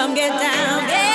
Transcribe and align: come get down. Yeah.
come 0.00 0.14
get 0.14 0.30
down. 0.30 0.88
Yeah. 0.88 1.09